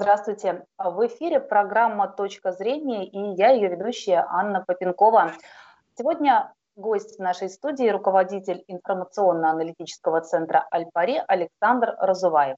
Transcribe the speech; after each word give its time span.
Здравствуйте. 0.00 0.64
В 0.78 1.08
эфире 1.08 1.40
программа 1.40 2.06
«Точка 2.06 2.52
зрения» 2.52 3.04
и 3.04 3.34
я, 3.34 3.50
ее 3.50 3.68
ведущая 3.68 4.24
Анна 4.30 4.62
Попенкова. 4.64 5.32
Сегодня 5.96 6.54
гость 6.76 7.18
нашей 7.18 7.48
студии, 7.48 7.88
руководитель 7.88 8.62
информационно-аналитического 8.68 10.20
центра 10.20 10.68
«Альпари» 10.70 11.20
Александр 11.26 11.96
Разуваев. 11.98 12.56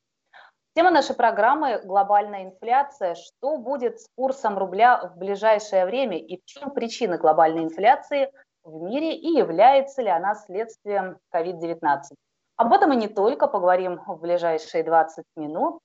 Тема 0.75 0.91
нашей 0.91 1.17
программы– 1.17 1.81
глобальная 1.85 2.45
инфляция. 2.45 3.15
Что 3.15 3.57
будет 3.57 4.01
с 4.01 4.09
курсом 4.15 4.59
рубля 4.59 5.03
в 5.03 5.17
ближайшее 5.17 5.87
время 5.87 6.19
и 6.19 6.37
в 6.37 6.45
чем 6.45 6.73
причины 6.73 7.17
глобальной 7.17 7.65
инфляции 7.65 8.31
в 8.65 8.83
мире 8.83 9.17
и 9.17 9.29
является 9.29 10.03
ли 10.03 10.11
она 10.11 10.35
следствием 10.35 11.17
COVID-19? 11.35 12.01
Об 12.57 12.75
этом 12.75 12.93
и 12.93 12.97
не 12.97 13.09
только 13.09 13.47
поговорим 13.47 13.99
в 14.07 14.21
ближайшие 14.21 14.85
20 14.85 15.25
минут. 15.37 15.81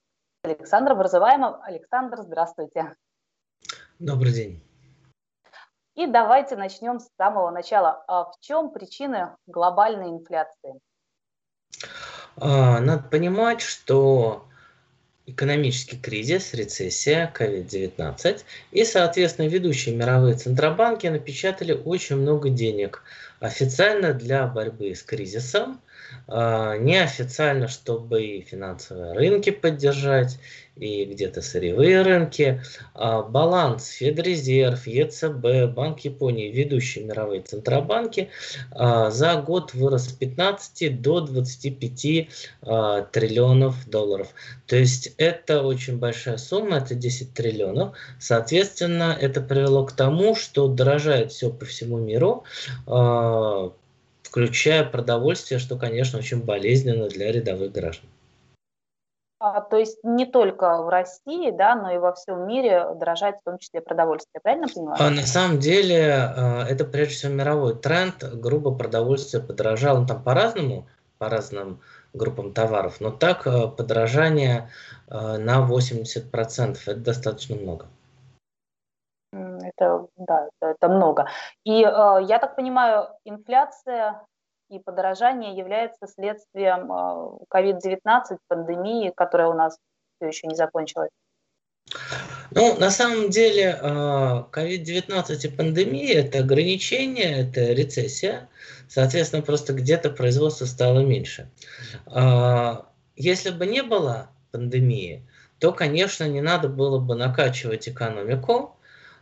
Александром 0.45 1.01
Разуваемым. 1.01 1.55
Александр, 1.63 2.21
здравствуйте. 2.21 2.93
Добрый 3.97 4.31
день. 4.31 4.61
И 5.95 6.05
давайте 6.05 6.55
начнем 6.55 6.99
с 6.99 7.09
самого 7.17 7.49
начала. 7.49 8.03
А 8.07 8.25
в 8.25 8.39
чем 8.41 8.69
причины 8.69 9.29
глобальной 9.47 10.09
инфляции? 10.09 10.79
А, 12.37 12.79
надо 12.79 13.07
понимать, 13.09 13.61
что 13.61 14.45
экономический 15.25 15.97
кризис, 15.97 16.53
рецессия, 16.53 17.33
COVID-19 17.35 18.43
и, 18.71 18.85
соответственно, 18.85 19.47
ведущие 19.47 19.95
мировые 19.95 20.35
центробанки 20.35 21.07
напечатали 21.07 21.73
очень 21.73 22.17
много 22.17 22.49
денег 22.49 23.01
официально 23.39 24.13
для 24.13 24.45
борьбы 24.45 24.93
с 24.93 25.01
кризисом 25.01 25.81
неофициально, 26.27 27.67
чтобы 27.67 28.23
и 28.23 28.41
финансовые 28.41 29.13
рынки 29.13 29.51
поддержать, 29.51 30.39
и 30.75 31.05
где-то 31.05 31.41
сырьевые 31.41 32.01
рынки. 32.01 32.61
А, 32.93 33.21
баланс 33.21 33.87
Федрезерв, 33.89 34.87
ЕЦБ, 34.87 35.73
Банк 35.73 35.99
Японии, 36.01 36.51
ведущие 36.51 37.05
мировые 37.05 37.41
центробанки 37.41 38.29
а, 38.71 39.09
за 39.09 39.35
год 39.35 39.73
вырос 39.73 40.09
с 40.09 40.11
15 40.11 41.01
до 41.01 41.21
25 41.21 42.29
триллионов 43.11 43.89
долларов. 43.89 44.29
То 44.67 44.75
есть 44.75 45.13
это 45.17 45.63
очень 45.63 45.97
большая 45.97 46.37
сумма, 46.37 46.77
это 46.77 46.95
10 46.95 47.33
триллионов. 47.33 47.95
Соответственно, 48.19 49.17
это 49.19 49.41
привело 49.41 49.85
к 49.85 49.93
тому, 49.93 50.35
что 50.35 50.67
дорожает 50.67 51.31
все 51.31 51.49
по 51.49 51.65
всему 51.65 51.97
миру 51.97 52.43
включая 54.35 54.83
продовольствие, 54.83 55.61
что, 55.61 55.77
конечно, 55.77 56.19
очень 56.19 56.43
болезненно 56.43 57.07
для 57.07 57.31
рядовых 57.31 57.71
граждан. 57.71 58.09
А, 59.39 59.61
то 59.61 59.77
есть 59.77 60.03
не 60.03 60.25
только 60.25 60.81
в 60.83 60.89
России, 60.89 61.51
да, 61.51 61.75
но 61.75 61.93
и 61.93 61.97
во 61.97 62.11
всем 62.11 62.45
мире 62.45 62.85
дорожает 62.95 63.37
в 63.39 63.43
том 63.45 63.59
числе 63.59 63.79
продовольствие, 63.79 64.41
правильно 64.43 64.67
понимаю? 64.67 64.97
А 64.99 65.09
на 65.09 65.21
самом 65.21 65.59
деле 65.59 66.15
а, 66.15 66.65
это 66.67 66.83
прежде 66.83 67.13
всего 67.13 67.31
мировой 67.31 67.75
тренд. 67.75 68.25
Грубо 68.33 68.75
продовольствие 68.75 69.41
подорожало 69.41 69.99
ну, 70.01 70.07
там 70.07 70.21
по-разному, 70.21 70.85
по 71.17 71.29
разным 71.29 71.79
группам 72.13 72.51
товаров, 72.53 72.97
но 72.99 73.11
так 73.11 73.47
а, 73.47 73.67
подорожание 73.67 74.69
а, 75.07 75.37
на 75.37 75.65
80%, 75.65 76.77
это 76.85 76.99
достаточно 76.99 77.55
много. 77.55 77.85
Это, 79.77 80.07
да, 80.15 80.49
это 80.61 80.87
много. 80.87 81.27
И 81.63 81.83
э, 81.83 82.17
я 82.23 82.39
так 82.39 82.55
понимаю, 82.55 83.09
инфляция 83.25 84.25
и 84.69 84.79
подорожание 84.79 85.55
является 85.55 86.07
следствием 86.07 86.91
COVID-19, 87.53 87.99
э, 88.01 88.37
пандемии, 88.47 89.13
которая 89.15 89.47
у 89.49 89.53
нас 89.53 89.77
все 90.17 90.27
еще 90.27 90.47
не 90.47 90.55
закончилась. 90.55 91.11
Ну, 92.51 92.77
на 92.79 92.89
самом 92.89 93.29
деле, 93.29 93.77
COVID-19 93.81 95.25
э, 95.29 95.47
и 95.47 95.47
пандемия– 95.49 96.19
это 96.25 96.39
ограничение, 96.39 97.41
это 97.41 97.73
рецессия. 97.73 98.49
Соответственно, 98.87 99.41
просто 99.41 99.73
где-то 99.73 100.09
производство 100.09 100.65
стало 100.65 101.01
меньше. 101.01 101.49
Э, 102.07 102.77
если 103.15 103.51
бы 103.51 103.65
не 103.65 103.83
было 103.83 104.29
пандемии, 104.51 105.27
то, 105.59 105.71
конечно, 105.71 106.27
не 106.27 106.41
надо 106.41 106.69
было 106.69 106.99
бы 106.99 107.15
накачивать 107.15 107.87
экономику, 107.87 108.74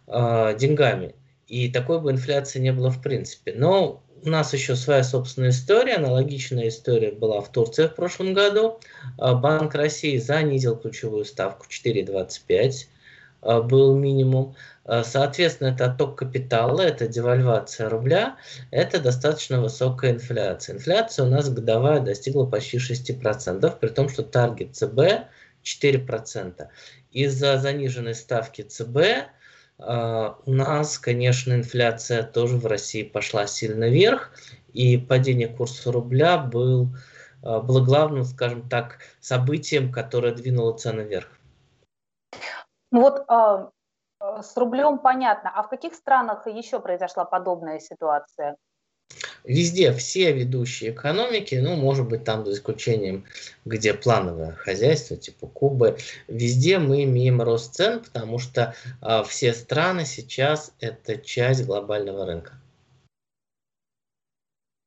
э, 0.07 0.55
деньгами. 0.57 1.15
И 1.47 1.69
такой 1.69 1.99
бы 1.99 2.11
инфляции 2.11 2.59
не 2.59 2.71
было 2.71 2.89
в 2.89 3.01
принципе. 3.01 3.53
Но 3.55 4.03
у 4.25 4.29
нас 4.29 4.53
еще 4.53 4.75
своя 4.75 5.03
собственная 5.03 5.49
история, 5.49 5.95
аналогичная 5.95 6.69
история 6.69 7.11
была 7.11 7.41
в 7.41 7.51
Турции 7.51 7.87
в 7.87 7.95
прошлом 7.95 8.33
году. 8.33 8.79
А, 9.17 9.33
Банк 9.33 9.75
России 9.75 10.17
занизил 10.17 10.77
ключевую 10.77 11.25
ставку 11.25 11.67
4,25 11.69 12.87
а, 13.41 13.61
был 13.61 13.95
минимум. 13.95 14.55
Соответственно, 14.85 15.69
это 15.69 15.85
отток 15.85 16.17
капитала, 16.17 16.81
это 16.81 17.07
девальвация 17.07 17.87
рубля, 17.87 18.35
это 18.69 18.99
достаточно 18.99 19.61
высокая 19.61 20.11
инфляция. 20.11 20.75
Инфляция 20.75 21.25
у 21.25 21.29
нас 21.29 21.49
годовая 21.49 22.01
достигла 22.01 22.45
почти 22.45 22.79
6%, 22.79 23.79
при 23.79 23.87
том, 23.87 24.09
что 24.09 24.23
таргет 24.23 24.75
ЦБ 24.75 25.29
4%. 25.63 26.67
Из-за 27.13 27.57
заниженной 27.59 28.13
ставки 28.13 28.61
ЦБ 28.61 28.97
у 30.45 30.51
нас, 30.51 30.97
конечно, 30.97 31.53
инфляция 31.53 32.23
тоже 32.23 32.57
в 32.57 32.65
России 32.65 33.03
пошла 33.03 33.47
сильно 33.47 33.89
вверх, 33.89 34.31
и 34.73 34.97
падение 34.97 35.47
курса 35.47 35.91
рубля 35.91 36.37
был, 36.37 36.87
а, 37.43 37.59
было 37.59 37.83
главным, 37.83 38.23
скажем 38.23 38.67
так, 38.69 38.99
событием, 39.19 39.91
которое 39.91 40.33
двинуло 40.33 40.77
цены 40.77 41.01
вверх. 41.01 41.27
Ну 42.91 43.01
вот 43.01 43.23
а, 43.27 43.71
с 44.19 44.55
рублем 44.57 44.99
понятно. 44.99 45.51
А 45.53 45.63
в 45.63 45.69
каких 45.69 45.93
странах 45.93 46.47
еще 46.47 46.79
произошла 46.79 47.25
подобная 47.25 47.79
ситуация? 47.79 48.57
Везде 49.43 49.91
все 49.93 50.31
ведущие 50.31 50.91
экономики, 50.91 51.55
ну, 51.55 51.75
может 51.75 52.07
быть, 52.07 52.23
там 52.23 52.45
за 52.45 52.53
исключением, 52.53 53.25
где 53.65 53.93
плановое 53.93 54.53
хозяйство, 54.53 55.17
типа 55.17 55.47
Кубы, 55.47 55.97
везде 56.27 56.79
мы 56.79 57.03
имеем 57.03 57.41
рост 57.41 57.75
цен, 57.75 58.01
потому 58.03 58.39
что 58.39 58.75
а, 59.01 59.23
все 59.23 59.53
страны 59.53 60.05
сейчас 60.05 60.73
это 60.79 61.17
часть 61.17 61.65
глобального 61.65 62.25
рынка. 62.25 62.53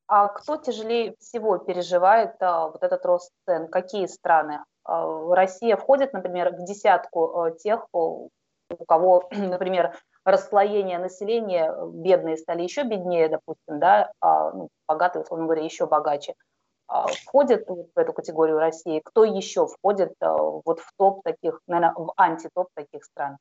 А 0.07 0.29
кто 0.29 0.55
тяжелее 0.55 1.15
всего 1.19 1.57
переживает 1.57 2.35
а, 2.39 2.69
вот 2.69 2.81
этот 2.81 3.05
рост 3.05 3.31
цен? 3.45 3.67
Какие 3.67 4.05
страны? 4.05 4.59
А, 4.85 5.35
Россия 5.35 5.75
входит, 5.75 6.13
например, 6.13 6.55
в 6.55 6.63
десятку 6.63 7.41
а, 7.41 7.51
тех, 7.51 7.87
у 7.91 8.29
кого, 8.87 9.27
например, 9.31 9.97
расслоение 10.27 10.99
населения, 10.99 11.71
э, 11.71 11.89
бедные 11.93 12.37
стали 12.37 12.61
еще 12.61 12.83
беднее, 12.83 13.29
допустим, 13.29 13.79
да, 13.79 14.11
а 14.19 14.51
ну, 14.51 14.69
богатые, 14.87 15.23
условно 15.23 15.45
говоря, 15.45 15.63
еще 15.63 15.87
богаче. 15.87 16.33
А 16.89 17.07
входит 17.07 17.67
в 17.67 17.97
эту 17.97 18.13
категорию 18.13 18.57
России? 18.59 19.01
Кто 19.03 19.23
еще 19.23 19.67
входит 19.67 20.13
а, 20.21 20.35
вот 20.37 20.79
в 20.79 20.91
топ 20.97 21.21
таких, 21.23 21.59
наверное, 21.67 21.93
в 21.95 22.13
антитоп 22.15 22.67
таких 22.75 23.03
стран? 23.03 23.37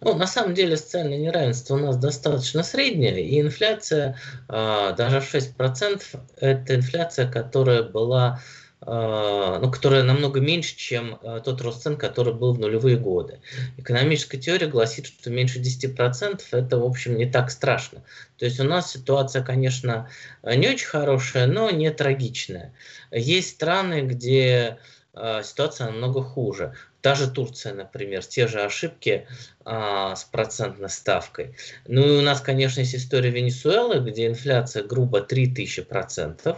Ну, 0.00 0.14
на 0.14 0.26
самом 0.26 0.54
деле 0.54 0.76
социальное 0.76 1.18
неравенство 1.18 1.74
у 1.74 1.78
нас 1.78 1.96
достаточно 1.96 2.62
среднее, 2.62 3.22
и 3.22 3.40
инфляция 3.40 4.16
э, 4.48 4.94
даже 4.96 5.20
в 5.20 5.34
6% 5.34 6.02
это 6.36 6.74
инфляция, 6.74 7.30
которая 7.30 7.82
была 7.82 8.40
ну, 8.86 9.70
которая 9.70 10.02
намного 10.02 10.40
меньше, 10.40 10.74
чем 10.74 11.18
а, 11.22 11.40
тот 11.40 11.60
рост 11.60 11.82
цен, 11.82 11.96
который 11.96 12.32
был 12.32 12.54
в 12.54 12.58
нулевые 12.58 12.96
годы. 12.96 13.40
Экономическая 13.76 14.38
теория 14.38 14.68
гласит, 14.68 15.06
что 15.06 15.28
меньше 15.28 15.60
10% 15.60 16.40
это, 16.52 16.78
в 16.78 16.84
общем, 16.84 17.16
не 17.16 17.26
так 17.26 17.50
страшно. 17.50 18.02
То 18.38 18.46
есть 18.46 18.58
у 18.58 18.64
нас 18.64 18.90
ситуация, 18.90 19.42
конечно, 19.42 20.08
не 20.42 20.68
очень 20.68 20.86
хорошая, 20.86 21.46
но 21.46 21.68
не 21.70 21.90
трагичная. 21.90 22.72
Есть 23.10 23.50
страны, 23.50 24.00
где 24.00 24.78
а, 25.12 25.42
ситуация 25.42 25.88
намного 25.88 26.22
хуже. 26.22 26.74
Та 27.00 27.14
же 27.14 27.30
Турция, 27.30 27.74
например, 27.74 28.24
те 28.24 28.46
же 28.46 28.62
ошибки 28.62 29.26
а, 29.64 30.14
с 30.14 30.24
процентной 30.24 30.90
ставкой. 30.90 31.54
Ну 31.86 32.06
и 32.06 32.18
у 32.18 32.22
нас, 32.22 32.40
конечно, 32.40 32.80
есть 32.80 32.94
история 32.94 33.30
Венесуэлы, 33.30 34.00
где 34.00 34.26
инфляция 34.26 34.82
грубо 34.82 35.20
3000%, 35.20 36.56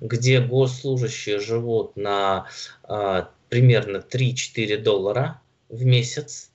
где 0.00 0.40
госслужащие 0.40 1.38
живут 1.38 1.96
на 1.96 2.48
а, 2.82 3.30
примерно 3.48 3.98
3-4 3.98 4.78
доллара 4.78 5.40
в 5.68 5.84
месяц, 5.84 6.50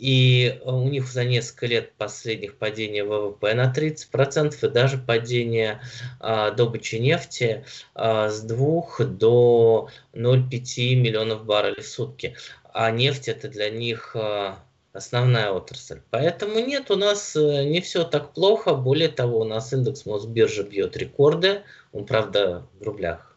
и 0.00 0.60
у 0.64 0.88
них 0.88 1.06
за 1.06 1.24
несколько 1.24 1.66
лет 1.66 1.92
последних 1.92 2.56
падение 2.56 3.04
ВВП 3.04 3.54
на 3.54 3.72
30% 3.72 4.54
и 4.62 4.68
даже 4.70 4.98
падение 4.98 5.80
а, 6.18 6.50
добычи 6.50 6.96
нефти 6.96 7.64
а, 7.94 8.30
с 8.30 8.40
2 8.40 9.04
до 9.04 9.88
0,5 10.14 10.94
миллионов 10.94 11.44
баррелей 11.44 11.82
в 11.82 11.88
сутки 11.88 12.34
а 12.72 12.90
нефть 12.90 13.28
это 13.28 13.48
для 13.48 13.70
них 13.70 14.12
э, 14.14 14.54
основная 14.92 15.50
отрасль. 15.50 16.02
Поэтому 16.10 16.60
нет, 16.60 16.90
у 16.90 16.96
нас 16.96 17.34
э, 17.36 17.64
не 17.64 17.80
все 17.80 18.04
так 18.04 18.32
плохо. 18.32 18.74
Более 18.74 19.08
того, 19.08 19.40
у 19.40 19.44
нас 19.44 19.72
индекс 19.72 20.06
Мосбиржи 20.06 20.62
бьет 20.62 20.96
рекорды. 20.96 21.62
Он, 21.92 22.06
правда, 22.06 22.66
в 22.78 22.82
рублях 22.82 23.29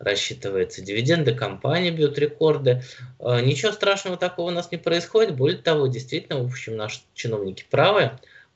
рассчитывается, 0.00 0.82
дивиденды 0.82 1.34
компании 1.34 1.90
бьют 1.90 2.18
рекорды. 2.18 2.82
Э, 3.20 3.40
ничего 3.40 3.70
страшного 3.70 4.16
такого 4.16 4.48
у 4.48 4.52
нас 4.52 4.72
не 4.72 4.78
происходит. 4.78 5.36
Более 5.36 5.58
того, 5.58 5.86
действительно, 5.86 6.42
в 6.42 6.46
общем, 6.46 6.76
наши 6.76 7.00
чиновники 7.14 7.64
правы. 7.70 8.12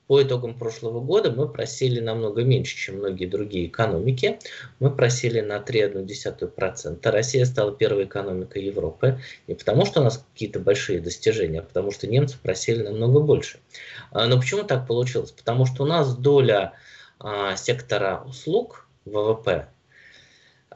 По 0.06 0.22
итогам 0.22 0.58
прошлого 0.58 1.00
года 1.00 1.30
мы 1.30 1.48
просили 1.48 1.98
намного 1.98 2.44
меньше, 2.44 2.76
чем 2.76 2.96
многие 2.96 3.24
другие 3.24 3.68
экономики. 3.68 4.38
Мы 4.78 4.94
просили 4.94 5.40
на 5.40 5.56
3,1%. 5.56 7.10
Россия 7.10 7.46
стала 7.46 7.72
первой 7.72 8.04
экономикой 8.04 8.64
Европы. 8.64 9.18
Не 9.46 9.54
потому, 9.54 9.86
что 9.86 10.00
у 10.00 10.04
нас 10.04 10.22
какие-то 10.32 10.60
большие 10.60 11.00
достижения, 11.00 11.60
а 11.60 11.62
потому 11.62 11.90
что 11.90 12.06
немцы 12.06 12.36
просили 12.42 12.82
намного 12.82 13.20
больше. 13.20 13.60
А, 14.10 14.26
но 14.26 14.38
почему 14.38 14.64
так 14.64 14.86
получилось? 14.86 15.32
Потому 15.32 15.64
что 15.64 15.84
у 15.84 15.86
нас 15.86 16.14
доля 16.14 16.74
а, 17.18 17.56
сектора 17.56 18.22
услуг 18.26 18.86
ВВП 19.06 19.68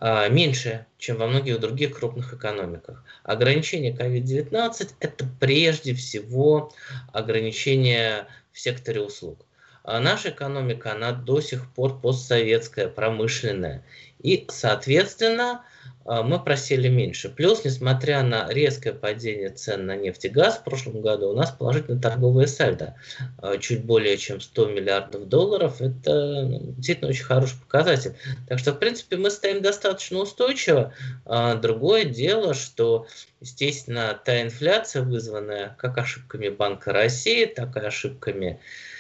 меньше, 0.01 0.87
чем 0.99 1.17
во 1.17 1.27
многих 1.27 1.61
других 1.61 1.97
крупных 1.97 2.35
экономиках. 2.35 3.05
Ограничение 3.23 3.93
COVID-19– 3.93 4.95
это 5.01 5.25
прежде 5.41 5.95
всего 5.95 6.73
ограничение 7.13 8.27
в 8.53 8.61
секторе 8.61 9.01
услуг. 9.01 9.45
А 9.83 10.01
наша 10.01 10.31
экономика, 10.31 10.93
она 10.93 11.13
до 11.13 11.41
сих 11.41 11.73
пор 11.73 12.01
постсоветская, 12.01 12.89
промышленная. 12.89 13.85
И, 14.23 14.47
соответственно, 14.51 15.51
а, 15.53 15.65
мы 16.09 16.43
просили 16.43 16.89
меньше. 16.89 17.29
Плюс, 17.29 17.65
несмотря 17.65 18.23
на 18.23 18.49
резкое 18.51 18.93
падение 18.93 19.51
цен 19.51 19.85
на 19.85 19.95
нефть 19.95 20.25
и 20.25 20.29
газ 20.29 20.57
в 20.57 20.65
прошлом 20.65 21.03
году, 21.03 21.29
у 21.29 21.35
нас 21.35 21.51
положительное 21.51 22.01
торговое 22.01 22.47
сальдо. 22.47 22.95
А, 23.39 23.59
чуть 23.59 23.85
более 23.85 24.17
чем 24.17 24.41
100 24.41 24.67
миллиардов 24.69 25.29
долларов. 25.29 25.83
Это 25.83 26.43
ну, 26.43 26.73
действительно 26.77 27.11
очень 27.11 27.25
хороший 27.25 27.59
показатель. 27.61 28.15
Так 28.49 28.59
что, 28.59 28.73
в 28.73 28.79
принципе, 28.79 29.19
мы 29.19 29.31
стоим 29.31 29.61
достаточно 29.61 30.19
устойчиво. 30.21 30.95
А, 31.27 31.57
другое 31.57 32.05
дело, 32.05 32.55
что, 32.55 33.07
естественно, 33.41 34.19
та 34.25 34.41
инфляция, 34.43 35.03
вызванная 35.03 35.77
как 35.79 35.99
ошибками 35.99 36.49
Банка 36.49 36.93
России, 36.93 37.45
так 37.45 37.77
и 37.77 37.81
ошибками 37.81 38.61
а, 38.61 38.98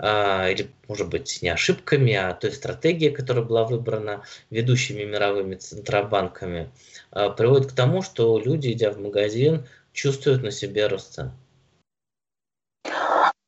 или, 0.00 0.70
может 0.88 1.08
быть, 1.10 1.40
не 1.42 1.50
ошибками, 1.50 2.14
а 2.14 2.32
той 2.32 2.52
стратегией, 2.52 3.10
которая 3.10 3.44
была 3.44 3.64
выбрана 3.64 4.22
ведущими 4.48 5.04
мировыми 5.04 5.56
центробанками, 5.56 6.70
а, 7.10 7.28
приводит 7.30 7.72
к 7.72 7.76
тому, 7.76 8.00
что 8.00 8.38
люди, 8.38 8.72
идя 8.72 8.92
в 8.92 8.98
магазин, 8.98 9.66
чувствуют 9.92 10.42
на 10.42 10.50
себе 10.50 10.86
рост 10.86 11.14
цен. 11.14 11.32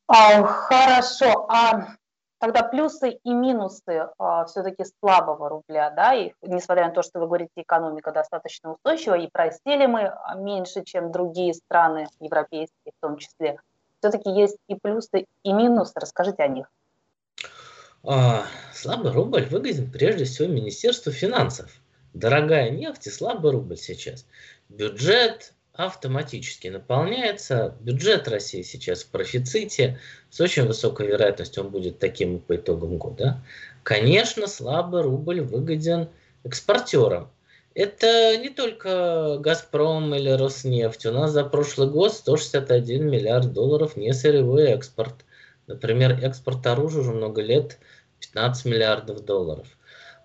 А, 0.09 0.43
хорошо. 0.43 1.47
А 1.49 1.95
тогда 2.39 2.63
плюсы 2.65 3.19
и 3.25 3.33
минусы 3.33 4.09
а, 4.19 4.45
все-таки 4.45 4.85
слабого 5.01 5.49
рубля, 5.49 5.91
да, 5.91 6.13
и 6.13 6.33
несмотря 6.43 6.89
на 6.89 6.93
то, 6.93 7.03
что 7.03 7.19
вы 7.19 7.27
говорите, 7.27 7.53
экономика 7.57 8.13
достаточно 8.13 8.73
устойчива, 8.73 9.15
и 9.15 9.31
просили 9.31 9.87
мы 9.87 10.13
меньше, 10.37 10.85
чем 10.85 11.13
другие 11.13 11.55
страны 11.55 12.09
европейские 12.21 12.93
в 12.95 13.01
том 13.01 13.17
числе– 13.17 13.59
все-таки 14.03 14.31
есть 14.31 14.57
и 14.69 14.75
плюсы, 14.75 15.27
и 15.45 15.53
минусы. 15.53 15.93
Расскажите 15.97 16.43
о 16.43 16.49
них. 16.49 16.67
А, 18.03 18.45
слабый 18.75 19.13
рубль 19.13 19.47
выгоден 19.47 19.91
прежде 19.91 20.25
всего 20.25 20.49
Министерству 20.49 21.13
финансов. 21.13 21.71
Дорогая 22.13 22.71
нефть 22.71 23.07
и 23.07 23.11
слабый 23.11 23.53
рубль 23.53 23.77
сейчас. 23.77 24.27
Бюджет 24.69 25.55
автоматически 25.73 26.69
наполняется. 26.69 27.77
Бюджет 27.81 28.27
России 28.29 28.63
сейчас 28.63 29.05
в 29.05 29.09
профиците. 29.09 30.01
С 30.31 30.41
очень 30.41 30.67
высокой 30.67 31.07
вероятностью 31.07 31.65
он 31.65 31.71
будет 31.71 32.01
таким 32.01 32.41
по 32.41 32.57
итогам 32.57 32.99
года. 32.99 33.41
Конечно, 33.85 34.49
слабый 34.49 35.03
рубль 35.03 35.41
выгоден 35.41 36.09
экспортерам. 36.45 37.31
Это 37.75 38.37
не 38.37 38.51
только 38.51 39.39
«Газпром» 39.39 40.15
или 40.15 40.29
«Роснефть». 40.29 41.07
У 41.07 41.13
нас 41.13 41.31
за 41.31 41.45
прошлый 41.45 41.89
год 41.89 42.13
161 42.13 43.09
миллиард 43.09 43.53
долларов 43.53 43.97
не 43.97 44.13
сырьевой 44.13 44.65
экспорт. 44.65 45.25
Например, 45.67 46.19
экспорт 46.23 46.67
оружия 46.67 47.01
уже 47.01 47.13
много 47.13 47.41
лет 47.41 47.79
15 48.21 48.67
миллиардов 48.67 49.25
долларов. 49.25 49.67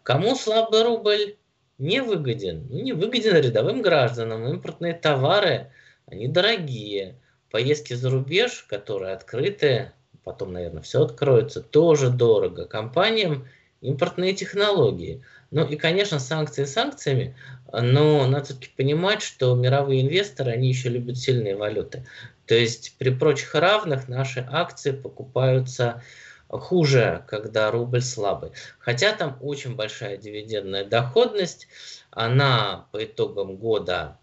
Кому 0.04 0.36
слабый 0.36 0.84
рубль 0.84 1.38
не 1.78 2.02
выгоден? 2.02 2.68
Ну, 2.70 2.82
не 2.82 2.92
выгоден 2.92 3.36
рядовым 3.36 3.82
гражданам. 3.82 4.46
Импортные 4.48 4.94
товары, 4.94 5.72
они 6.06 6.28
дорогие. 6.28 7.16
Поездки 7.50 7.94
за 7.94 8.10
рубеж, 8.10 8.66
которые 8.68 9.14
открыты, 9.14 9.94
потом, 10.26 10.52
наверное, 10.52 10.82
все 10.82 11.04
откроется, 11.04 11.62
тоже 11.62 12.10
дорого. 12.10 12.66
Компаниям 12.66 13.48
импортные 13.82 14.34
технологии– 14.34 15.24
ну 15.52 15.66
и, 15.66 15.78
конечно, 15.78 16.20
санкции 16.20 16.66
санкциями, 16.66 17.36
но 17.72 18.28
надо 18.28 18.46
все-таки 18.46 18.70
понимать, 18.76 19.22
что 19.22 19.56
мировые 19.56 20.02
инвесторы, 20.02 20.52
они 20.52 20.68
еще 20.68 20.90
любят 20.90 21.18
сильные 21.18 21.56
валюты. 21.56 22.06
То 22.46 22.56
есть 22.56 22.96
при 22.98 23.12
прочих 23.12 23.56
равных 23.56 24.08
наши 24.10 24.46
акции 24.50 24.92
покупаются 24.92 26.04
хуже, 26.50 27.24
когда 27.28 27.72
рубль 27.72 28.02
слабый. 28.02 28.52
Хотя 28.80 29.14
там 29.14 29.38
очень 29.42 29.76
большая 29.76 30.18
дивидендная 30.18 30.84
доходность, 30.84 31.68
она 32.12 32.86
по 32.92 33.04
итогам 33.04 33.56
года 33.56 34.18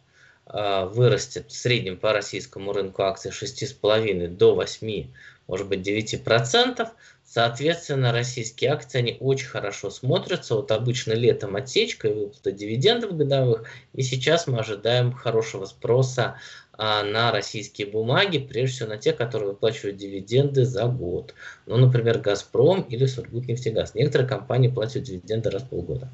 э, 0.47 0.85
вырастет 0.87 1.51
в 1.51 1.57
среднем 1.57 1.99
по 1.99 2.13
российскому 2.13 2.73
рынку 2.73 3.03
акций 3.03 3.31
6,5 3.31 4.29
до 4.29 4.55
8, 4.55 5.11
может 5.47 5.69
быть 5.69 5.87
9%. 5.87 6.89
Соответственно, 7.35 8.13
российские 8.13 8.71
акции, 8.71 9.01
они 9.01 9.17
очень 9.19 9.49
хорошо 9.49 9.91
смотрятся. 9.91 10.55
Вот 10.55 10.71
обычно 10.71 11.15
летом 11.15 11.57
отсечка 11.57 12.07
и 12.07 12.15
выплата 12.15 12.53
дивидендов 12.53 13.17
годовых. 13.17 13.65
И 13.93 14.03
сейчас 14.03 14.47
мы 14.47 14.61
ожидаем 14.61 15.13
хорошего 15.13 15.65
спроса 15.65 16.37
а, 16.79 17.03
на 17.03 17.33
российские 17.33 17.89
бумаги, 17.89 18.39
прежде 18.39 18.77
всего 18.77 18.91
на 18.91 18.99
те, 18.99 19.13
которые 19.13 19.49
выплачивают 19.49 19.97
дивиденды 19.97 20.65
за 20.65 20.87
год. 20.87 21.35
Ну, 21.67 21.77
например, 21.77 22.21
«Газпром» 22.21 22.83
или 22.83 23.05
«Сургутнефтегаз». 23.05 23.97
Некоторые 23.97 24.29
компании 24.29 24.69
платят 24.69 25.03
дивиденды 25.03 25.51
раз 25.51 25.65
в 25.65 25.71
полгода. 25.71 26.09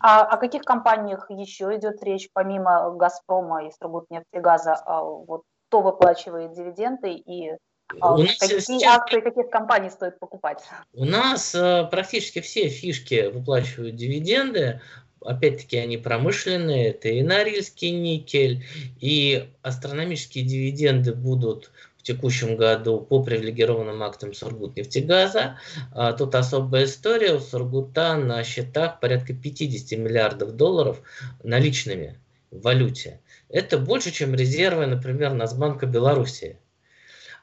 А 0.00 0.22
о 0.22 0.36
каких 0.36 0.62
компаниях 0.62 1.30
еще 1.30 1.66
идет 1.76 2.02
речь, 2.02 2.28
помимо 2.32 2.90
«Газпрома» 2.96 3.68
и 3.68 3.70
«Сургутнефтегаза»? 3.70 4.74
А 4.84 5.04
вот 5.04 5.44
кто 5.68 5.80
выплачивает 5.80 6.54
дивиденды 6.54 7.12
и 7.12 7.52
а 8.00 8.14
у 8.14 8.18
нас 8.18 8.36
какие 8.38 8.58
сейчас... 8.58 8.96
акции 8.96 9.20
каких 9.20 9.50
компаний 9.50 9.90
стоит 9.90 10.18
покупать? 10.18 10.62
У 10.92 11.04
нас 11.04 11.54
э, 11.54 11.86
практически 11.90 12.40
все 12.40 12.68
фишки 12.68 13.28
выплачивают 13.28 13.94
дивиденды. 13.96 14.80
Опять-таки 15.20 15.76
они 15.78 15.96
промышленные, 15.96 16.90
это 16.90 17.08
и 17.08 17.22
Норильский 17.22 17.90
никель, 17.90 18.64
и 19.00 19.48
астрономические 19.62 20.44
дивиденды 20.44 21.14
будут 21.14 21.70
в 21.96 22.02
текущем 22.02 22.56
году 22.56 23.00
по 23.00 23.22
привилегированным 23.22 24.02
актам 24.02 24.34
Сургутнефтегаза. 24.34 25.58
А, 25.92 26.12
тут 26.12 26.34
особая 26.34 26.84
история. 26.84 27.34
У 27.34 27.40
Сургута 27.40 28.16
на 28.16 28.44
счетах 28.44 29.00
порядка 29.00 29.32
50 29.32 29.98
миллиардов 29.98 30.52
долларов 30.52 31.00
наличными 31.42 32.20
в 32.50 32.62
валюте. 32.62 33.20
Это 33.48 33.78
больше, 33.78 34.12
чем 34.12 34.34
резервы, 34.34 34.86
например, 34.86 35.32
Нацбанка 35.32 35.86
Белоруссии. 35.86 36.58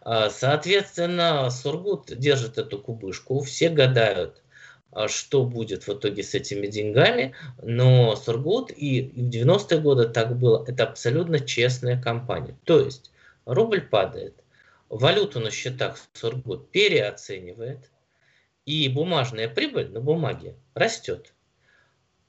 А, 0.05 0.29
соответственно, 0.29 1.50
Сургут 1.50 2.07
держит 2.07 2.57
эту 2.57 2.77
кубышку, 2.77 3.39
все 3.41 3.69
гадают, 3.69 4.41
а, 4.91 5.07
что 5.07 5.45
будет 5.45 5.88
в 5.88 5.93
итоге 5.93 6.24
с 6.24 6.33
этими 6.33 6.67
деньгами, 6.67 7.33
но 7.62 8.17
Сургут 8.17 8.69
и 8.69 9.13
в 9.15 9.29
90-е 9.29 9.79
годы 9.79 10.10
так 10.10 10.38
было, 10.38 10.65
это 10.67 10.83
абсолютно 10.83 11.39
честная 11.39 12.01
компания. 12.01 12.57
То 12.65 12.81
есть 12.81 13.12
рубль 13.45 13.79
падает, 13.79 14.36
валюту 14.89 15.39
на 15.39 15.51
счетах 15.51 15.98
Сургут 16.12 16.69
переоценивает, 16.72 17.89
и 18.65 18.89
бумажная 18.89 19.48
прибыль 19.48 19.89
на 19.89 20.01
бумаге 20.01 20.55
растет. 20.74 21.33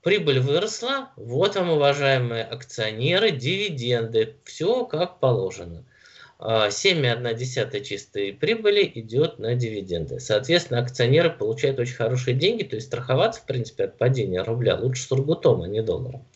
Прибыль 0.00 0.38
выросла, 0.38 1.11
вот 1.16 1.57
вам, 1.57 1.71
уважаемые 1.71 2.45
акционеры, 2.45 3.33
дивиденды, 3.33 4.37
все 4.45 4.85
как 4.85 5.19
положено. 5.19 5.85
7,1 6.41 7.81
чистой 7.83 8.33
прибыли 8.33 8.91
идет 8.95 9.38
на 9.38 9.55
дивиденды. 9.55 10.21
Соответственно, 10.21 10.81
акционеры 10.81 11.31
получают 11.31 11.79
очень 11.79 11.95
хорошие 11.95 12.35
деньги, 12.35 12.64
то 12.64 12.76
есть 12.76 12.88
страховаться, 12.88 13.41
в 13.41 13.47
принципе, 13.47 13.85
от 13.85 13.99
падения 13.99 14.43
рубля 14.43 14.76
лучше 14.76 15.05
сургутом, 15.05 15.62
а 15.62 15.69
не 15.69 15.83
долларом. 15.83 16.26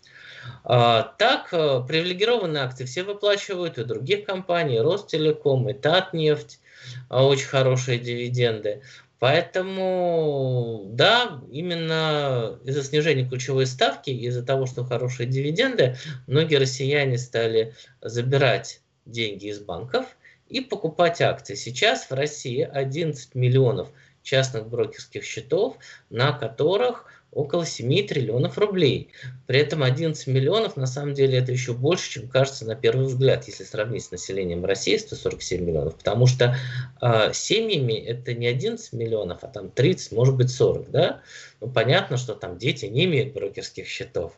А, 0.64 1.14
так, 1.18 1.48
э, 1.52 1.82
привилегированные 1.86 2.62
акции 2.62 2.84
все 2.84 3.02
выплачивают 3.02 3.78
и 3.78 3.84
других 3.84 4.24
компаний, 4.24 4.80
Ростелеком, 4.80 5.68
и 5.68 5.72
Татнефть, 5.72 6.60
а, 7.08 7.26
очень 7.26 7.46
хорошие 7.46 7.98
дивиденды. 7.98 8.82
Поэтому, 9.18 10.84
да, 10.90 11.40
именно 11.50 12.60
из-за 12.64 12.84
снижения 12.84 13.28
ключевой 13.28 13.66
ставки, 13.66 14.10
из-за 14.10 14.44
того, 14.44 14.66
что 14.66 14.84
хорошие 14.84 15.26
дивиденды, 15.26 15.96
многие 16.28 16.56
россияне 16.56 17.18
стали 17.18 17.74
забирать 18.00 18.80
деньги 19.10 19.46
из 19.46 19.58
банков 19.58 20.16
и 20.48 20.60
покупать 20.60 21.20
акции. 21.20 21.54
Сейчас 21.54 22.08
в 22.08 22.12
России 22.12 22.62
11 22.62 23.34
миллионов 23.34 23.88
частных 24.22 24.68
брокерских 24.68 25.24
счетов, 25.24 25.76
на 26.10 26.32
которых 26.32 27.06
около 27.30 27.66
7 27.66 28.06
триллионов 28.06 28.56
рублей. 28.56 29.10
При 29.46 29.60
этом 29.60 29.82
11 29.82 30.26
миллионов, 30.28 30.76
на 30.76 30.86
самом 30.86 31.14
деле, 31.14 31.38
это 31.38 31.52
еще 31.52 31.74
больше, 31.74 32.10
чем 32.10 32.28
кажется 32.28 32.64
на 32.64 32.74
первый 32.74 33.06
взгляд, 33.06 33.46
если 33.46 33.64
сравнить 33.64 34.04
с 34.04 34.10
населением 34.10 34.64
России, 34.64 34.96
147 34.96 35.62
миллионов. 35.62 35.96
Потому 35.96 36.26
что 36.26 36.56
э, 37.00 37.32
семьями 37.32 37.92
это 37.92 38.32
не 38.32 38.46
11 38.46 38.92
миллионов, 38.92 39.44
а 39.44 39.48
там 39.48 39.70
30, 39.70 40.12
может 40.12 40.36
быть 40.36 40.50
40, 40.50 40.90
да? 40.90 41.20
Ну, 41.60 41.68
понятно, 41.68 42.16
что 42.16 42.34
там 42.34 42.56
дети 42.56 42.86
не 42.86 43.04
имеют 43.04 43.34
брокерских 43.34 43.86
счетов. 43.86 44.32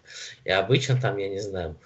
И 0.45 0.51
обычно 0.51 1.01
там, 1.01 1.17
я 1.17 1.29
не 1.29 1.41
знаю, 1.41 1.77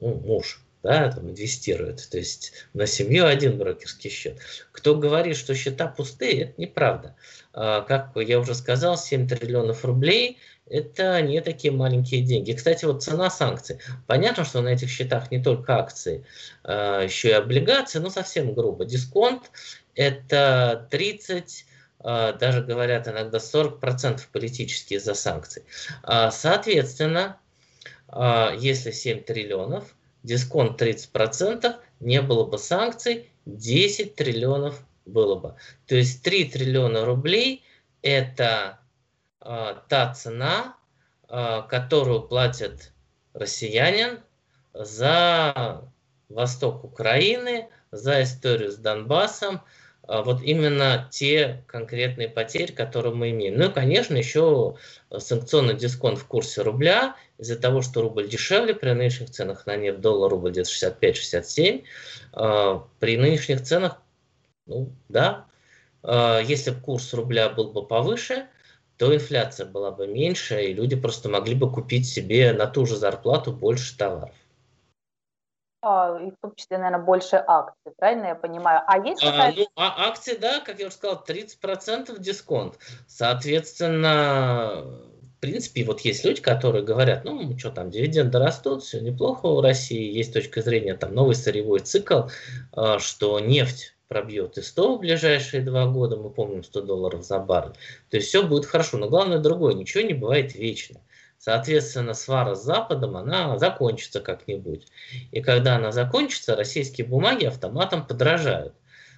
ну, 0.00 0.14
муж 0.14 0.62
да, 0.82 1.10
там 1.10 1.30
инвестирует. 1.30 2.08
То 2.10 2.18
есть 2.18 2.52
на 2.74 2.86
семью 2.86 3.26
один 3.26 3.56
брокерский 3.56 4.10
счет. 4.10 4.38
Кто 4.72 4.96
говорит, 4.96 5.36
что 5.36 5.54
счета 5.54 5.86
пустые, 5.86 6.42
это 6.42 6.60
неправда. 6.60 7.14
А, 7.52 7.82
как 7.82 8.10
я 8.16 8.40
уже 8.40 8.54
сказал, 8.54 8.96
7 8.96 9.28
триллионов 9.28 9.84
рублей– 9.84 10.38
это 10.68 11.20
не 11.22 11.40
такие 11.40 11.72
маленькие 11.72 12.22
деньги. 12.22 12.52
Кстати, 12.52 12.84
вот 12.84 13.02
цена 13.02 13.30
санкций. 13.30 13.78
Понятно, 14.06 14.44
что 14.44 14.60
на 14.60 14.68
этих 14.68 14.90
счетах 14.90 15.30
не 15.30 15.42
только 15.42 15.76
акции, 15.76 16.24
а, 16.64 17.02
еще 17.02 17.28
и 17.28 17.32
облигации, 17.32 17.98
но 17.98 18.10
совсем 18.10 18.54
грубо. 18.54 18.84
Дисконт– 18.84 19.50
это 19.94 20.88
30 20.90 21.66
а, 22.00 22.32
даже 22.32 22.62
говорят 22.62 23.06
иногда 23.06 23.38
40% 23.38 24.20
политические 24.32 24.98
за 24.98 25.14
санкции. 25.14 25.64
Соответственно, 26.32 27.38
если 28.58 28.90
7 28.90 29.22
триллионов, 29.22 29.94
дисконт 30.22 30.80
30%, 30.80 31.76
не 32.00 32.22
было 32.22 32.44
бы 32.44 32.58
санкций, 32.58 33.30
10 33.46 34.14
триллионов 34.14 34.84
было 35.04 35.34
бы. 35.36 35.56
То 35.86 35.96
есть 35.96 36.22
3 36.22 36.44
триллиона 36.46 37.04
рублей– 37.04 37.64
это 38.02 38.78
э, 39.40 39.74
та 39.88 40.14
цена, 40.14 40.76
э, 41.28 41.62
которую 41.68 42.22
платит 42.22 42.92
россиянин 43.32 44.20
за 44.72 45.82
восток 46.28 46.84
Украины, 46.84 47.68
за 47.90 48.22
историю 48.22 48.70
с 48.70 48.76
Донбассом, 48.76 49.60
вот 50.08 50.42
именно 50.42 51.08
те 51.10 51.64
конкретные 51.66 52.28
потери, 52.28 52.72
которые 52.72 53.14
мы 53.14 53.30
имеем. 53.30 53.56
Ну 53.56 53.66
и, 53.66 53.72
конечно, 53.72 54.16
еще 54.16 54.76
санкционный 55.16 55.74
дисконт 55.74 56.18
в 56.18 56.26
курсе 56.26 56.62
рубля, 56.62 57.16
из-за 57.38 57.56
того, 57.56 57.82
что 57.82 58.02
рубль 58.02 58.28
дешевле, 58.28 58.74
при 58.74 58.90
нынешних 58.92 59.30
ценах 59.30 59.66
на 59.66 59.76
нефть 59.76 60.00
доллар 60.00 60.30
рубль 60.30 60.50
где-то 60.50 60.68
65-67, 60.68 61.84
при 62.98 63.16
нынешних 63.16 63.62
ценах 63.62 64.02
ну, 64.66 64.92
да. 65.08 65.46
А, 66.02 66.40
если 66.40 66.70
бы 66.70 66.80
курс 66.80 67.12
рубля 67.14 67.48
был 67.48 67.72
бы 67.72 67.86
повыше, 67.86 68.46
то 68.96 69.14
инфляция 69.14 69.66
была 69.66 69.90
бы 69.90 70.06
меньше, 70.06 70.64
и 70.64 70.74
люди 70.74 70.96
просто 70.96 71.28
могли 71.28 71.54
бы 71.54 71.70
купить 71.70 72.08
себе 72.08 72.52
на 72.52 72.66
ту 72.66 72.86
же 72.86 72.96
зарплату 72.96 73.52
больше 73.52 73.96
товаров. 73.96 74.34
А, 75.82 76.16
и 76.20 76.30
в 76.30 76.36
том 76.40 76.54
числе, 76.54 76.78
наверное, 76.78 77.04
больше 77.04 77.42
акций, 77.44 77.92
правильно 77.98 78.26
я 78.26 78.34
понимаю? 78.36 78.82
А 78.86 78.98
есть 78.98 79.20
какая-то... 79.20 79.60
А, 79.60 79.64
ну, 79.64 79.66
а 79.76 80.08
акции, 80.08 80.36
да, 80.36 80.60
как 80.60 80.78
я 80.78 80.86
уже 80.86 80.94
сказал, 80.94 81.24
30% 81.26 82.18
дисконт. 82.20 82.78
Соответственно, 83.08 84.84
в 85.36 85.40
принципе, 85.40 85.84
вот 85.84 86.00
есть 86.02 86.24
люди, 86.24 86.40
которые 86.40 86.84
говорят, 86.84 87.24
ну, 87.24 87.58
что 87.58 87.70
там, 87.70 87.90
дивиденды 87.90 88.38
растут, 88.38 88.84
все 88.84 89.00
неплохо 89.00 89.46
у 89.46 89.60
России, 89.60 90.16
есть 90.16 90.32
точка 90.32 90.62
зрения, 90.62 90.94
там, 90.94 91.14
новый 91.14 91.34
сырьевой 91.34 91.80
цикл, 91.80 92.28
а, 92.72 93.00
что 93.00 93.40
нефть 93.40 93.96
пробьет 94.06 94.58
и 94.58 94.62
100 94.62 94.96
в 94.96 95.00
ближайшие 95.00 95.62
два 95.62 95.86
года, 95.86 96.16
мы 96.16 96.30
помним 96.30 96.62
100 96.62 96.82
долларов 96.82 97.24
за 97.24 97.38
баррель, 97.38 97.72
то 98.10 98.18
есть 98.18 98.28
все 98.28 98.46
будет 98.46 98.66
хорошо. 98.66 98.98
Но 98.98 99.08
главное 99.08 99.38
другое, 99.38 99.74
ничего 99.74 100.04
не 100.04 100.14
бывает 100.14 100.54
вечно. 100.54 101.00
Соответственно, 101.44 102.14
свара 102.14 102.54
с 102.54 102.62
Западом, 102.62 103.16
она 103.16 103.58
закончится 103.58 104.20
как-нибудь. 104.20 104.86
И 105.32 105.42
когда 105.42 105.74
она 105.74 105.90
закончится, 105.90 106.54
российские 106.54 107.04
бумаги 107.04 107.46
автоматом 107.46 108.06
подражают. 108.06 108.74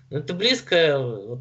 Но 0.08 0.20
это 0.20 0.32
близко 0.32 0.98
вот 0.98 1.40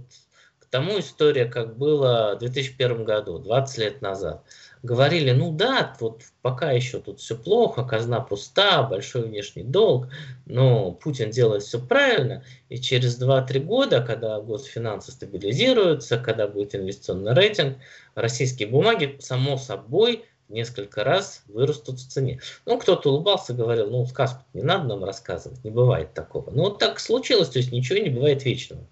к 0.60 0.66
тому 0.66 1.00
история, 1.00 1.46
как 1.46 1.78
было 1.78 2.34
в 2.36 2.40
2001 2.40 3.06
году, 3.06 3.40
20 3.40 3.78
лет 3.78 4.02
назад 4.02 4.44
говорили, 4.84 5.32
ну 5.32 5.54
да, 5.54 5.96
вот 6.02 6.24
пока 6.42 6.72
еще 6.72 7.00
тут 7.00 7.22
все 7.22 7.38
плохо, 7.38 7.86
казна 7.86 8.20
пуста, 8.20 8.84
большой 8.84 9.24
внешний 9.24 9.64
долг, 9.64 10.10
но 10.46 10.92
Путин 10.92 11.32
делает 11.32 11.64
все 11.64 11.80
правильно, 11.80 12.44
и 12.68 12.78
через 12.78 13.18
2-3 13.22 13.60
года, 13.60 14.02
когда 14.02 14.42
госфинансы 14.42 15.14
стабилизируются, 15.14 16.18
когда 16.18 16.50
будет 16.50 16.76
инвестиционный 16.76 17.34
рейтинг, 17.34 17.78
российские 18.16 18.68
бумаги, 18.68 19.18
само 19.22 19.56
собой, 19.58 20.26
несколько 20.54 21.04
раз 21.04 21.44
вырастут 21.48 22.00
в 22.00 22.10
цене. 22.10 22.40
Ну, 22.66 22.78
кто-то 22.78 23.10
улыбался, 23.10 23.54
говорил, 23.54 23.90
ну, 23.90 24.06
сказку 24.06 24.44
не 24.54 24.62
надо 24.62 24.86
нам 24.86 25.04
рассказывать, 25.04 25.64
не 25.64 25.72
бывает 25.72 26.14
такого. 26.14 26.50
Но 26.52 26.64
вот 26.64 26.80
так 26.80 27.00
случилось, 27.00 27.50
то 27.50 27.60
есть 27.60 27.72
ничего 27.72 28.00
не 28.00 28.10
бывает 28.10 28.44
вечного. 28.46 28.84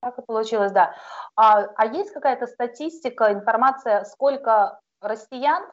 Так 0.00 0.18
и 0.18 0.22
получилось, 0.22 0.72
да. 0.72 0.94
А, 1.34 1.64
а 1.76 1.86
есть 1.86 2.12
какая-то 2.12 2.46
статистика, 2.46 3.32
информация, 3.32 4.04
сколько 4.04 4.80
россиян, 5.00 5.64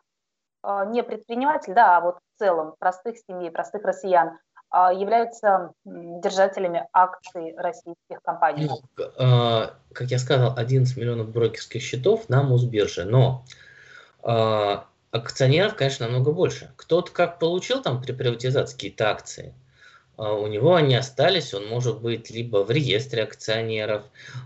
а, 0.64 0.86
не 0.86 1.04
предприниматель, 1.04 1.74
да, 1.74 1.98
а 1.98 2.02
вот 2.02 2.18
в 2.18 2.40
целом 2.40 2.76
простых 2.80 3.18
семей, 3.18 3.52
простых 3.52 3.84
россиян, 3.84 4.40
являются 4.74 5.72
держателями 5.86 6.88
акций 6.94 7.54
российских 7.58 8.22
компаний? 8.24 8.70
Ну, 8.70 8.82
как 9.94 10.10
я 10.10 10.20
сказал, 10.20 10.54
11 10.58 10.98
миллионов 10.98 11.30
брокерских 11.30 11.82
счетов 11.82 12.28
на 12.30 12.44
Мосбирже, 12.44 13.06
но 13.06 13.44
акционеров, 15.14 15.76
конечно, 15.76 16.08
намного 16.08 16.32
больше. 16.32 16.72
Кто-то 16.76 17.12
как 17.12 17.40
получил 17.40 17.82
там 17.82 18.02
при 18.02 18.14
приватизации 18.14 18.74
какие-то 18.74 19.12
акции, 19.12 19.54
а, 20.18 20.34
у 20.34 20.48
него 20.48 20.76
они 20.76 20.96
остались, 20.96 21.54
он 21.54 21.68
может 21.68 22.02
быть 22.02 22.30
либо 22.32 22.64
в 22.64 22.72
реестре 22.72 23.24
акционеров, 23.24 24.04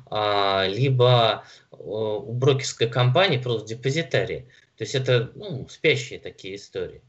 а, 0.09 0.65
либо 0.67 1.43
у 1.71 2.33
брокерской 2.33 2.89
компании 2.89 3.37
просто 3.37 3.67
депозитарии. 3.67 4.49
То 4.77 4.83
есть 4.83 4.93
это 4.93 5.31
ну, 5.35 5.67
спящие 5.69 6.19
такие 6.19 6.55
истории. 6.55 7.01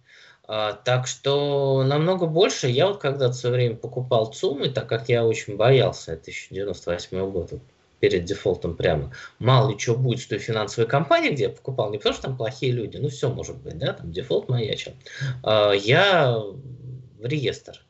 А, 0.46 0.72
так 0.72 1.06
что 1.06 1.84
намного 1.84 2.26
больше. 2.26 2.68
Я 2.68 2.88
вот 2.88 3.00
когда-то 3.00 3.32
в 3.32 3.36
свое 3.36 3.54
время 3.54 3.76
покупал 3.76 4.32
ЦУМы, 4.32 4.70
так 4.70 4.88
как 4.88 5.08
я 5.08 5.24
очень 5.26 5.56
боялся, 5.56 6.12
это 6.12 6.30
еще 6.30 6.54
98 6.54 7.30
год, 7.30 7.52
перед 8.00 8.24
дефолтом 8.24 8.76
прямо. 8.76 9.12
Мало 9.38 9.70
ли 9.70 9.78
что 9.78 9.94
будет 9.94 10.20
с 10.20 10.26
той 10.26 10.38
финансовой 10.38 10.88
компанией, 10.88 11.34
где 11.34 11.44
я 11.44 11.50
покупал, 11.50 11.90
не 11.90 11.98
потому 11.98 12.14
что 12.14 12.22
там 12.24 12.36
плохие 12.36 12.72
люди, 12.72 12.96
ну 12.96 13.08
все 13.08 13.28
может 13.30 13.56
быть, 13.56 13.76
да, 13.78 13.92
там 13.92 14.12
дефолт 14.12 14.48
маячил. 14.48 14.92
Я 15.44 16.38
в 16.38 17.24
реестр 17.24 17.82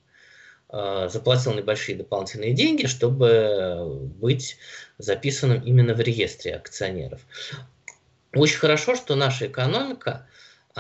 Э, 0.71 1.09
заплатил 1.11 1.55
небольшие 1.55 1.97
дополнительные 1.97 2.53
деньги, 2.53 2.87
чтобы 2.87 4.11
быть 4.21 4.59
записанным 4.99 5.63
именно 5.63 5.95
в 5.95 6.01
реестре 6.01 6.57
акционеров. 6.57 7.23
Очень 8.35 8.59
хорошо, 8.59 8.95
что 8.95 9.15
наша 9.15 9.47
экономика, 9.47 10.27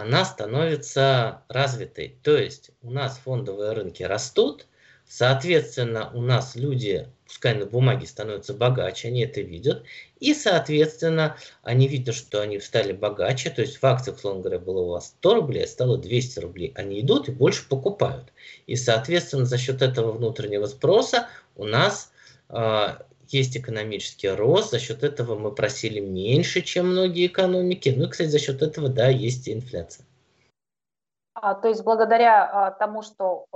она 0.00 0.24
становится 0.24 1.42
развитой. 1.48 2.16
То 2.22 2.36
есть 2.36 2.70
у 2.82 2.90
нас 2.90 3.18
фондовые 3.18 3.72
рынки 3.72 4.02
растут, 4.02 4.66
соответственно, 5.06 6.10
у 6.14 6.22
нас 6.22 6.54
люди 6.54 7.08
пускай 7.28 7.54
на 7.54 7.66
бумаге 7.66 8.06
становятся 8.06 8.54
богаче, 8.54 9.08
они 9.08 9.22
это 9.22 9.42
видят, 9.42 9.84
и, 10.18 10.32
соответственно, 10.32 11.36
они 11.62 11.86
видят, 11.86 12.14
что 12.14 12.40
они 12.40 12.58
стали 12.58 12.92
богаче, 12.92 13.50
то 13.50 13.60
есть 13.60 13.76
в 13.76 13.84
акциях, 13.84 14.16
условно 14.16 14.40
говоря, 14.40 14.58
было 14.58 14.80
у 14.80 14.88
вас 14.88 15.08
100 15.08 15.34
рублей, 15.34 15.64
а 15.64 15.66
стало 15.66 15.98
200 15.98 16.38
рублей, 16.40 16.72
они 16.74 17.00
идут 17.00 17.28
и 17.28 17.32
больше 17.32 17.68
покупают. 17.68 18.32
И, 18.66 18.76
соответственно, 18.76 19.44
за 19.44 19.58
счет 19.58 19.82
этого 19.82 20.12
внутреннего 20.12 20.64
спроса 20.66 21.28
у 21.54 21.64
нас 21.64 22.10
э, 22.48 22.96
есть 23.32 23.56
экономический 23.56 24.28
рост, 24.28 24.70
за 24.70 24.78
счет 24.78 25.02
этого 25.04 25.36
мы 25.36 25.52
просили 25.52 26.00
меньше, 26.00 26.62
чем 26.62 26.90
многие 26.90 27.26
экономики, 27.26 27.94
ну 27.96 28.04
и, 28.04 28.08
кстати, 28.08 28.28
за 28.28 28.38
счет 28.38 28.62
этого, 28.62 28.88
да, 28.88 29.08
есть 29.08 29.48
инфляция. 29.48 30.04
А, 31.40 31.54
то 31.54 31.68
есть 31.68 31.84
благодаря 31.84 32.44
а, 32.44 32.70
тому, 32.72 33.02
что 33.02 33.46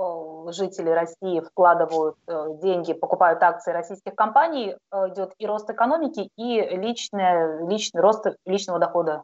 жители 0.51 0.89
России 0.89 1.41
вкладывают 1.41 2.15
э, 2.27 2.47
деньги, 2.61 2.93
покупают 2.93 3.43
акции 3.43 3.71
российских 3.71 4.15
компаний, 4.15 4.75
э, 4.91 5.09
идет 5.09 5.33
и 5.37 5.45
рост 5.45 5.69
экономики, 5.69 6.29
и 6.37 6.61
личный, 6.61 7.67
личный 7.67 8.01
рост 8.01 8.25
личного 8.45 8.79
дохода 8.79 9.23